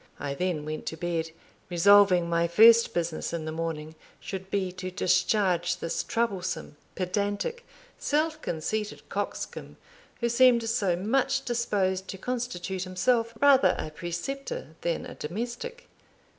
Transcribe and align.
I 0.19 0.33
then 0.33 0.65
went 0.65 0.87
to 0.87 0.97
bed, 0.97 1.29
resolving 1.69 2.27
my 2.27 2.47
first 2.47 2.91
business 2.91 3.33
in 3.33 3.45
the 3.45 3.51
morning 3.51 3.93
should 4.19 4.49
be 4.49 4.71
to 4.71 4.89
discharge 4.89 5.77
this 5.77 6.01
troublesome, 6.01 6.75
pedantic, 6.95 7.63
self 7.99 8.41
conceited 8.41 9.07
coxcomb, 9.09 9.77
who 10.19 10.27
seemed 10.27 10.67
so 10.67 10.95
much 10.95 11.45
disposed 11.45 12.07
to 12.07 12.17
constitute 12.17 12.81
himself 12.83 13.33
rather 13.39 13.75
a 13.77 13.91
preceptor 13.91 14.69
than 14.81 15.05
a 15.05 15.13
domestic. 15.13 15.87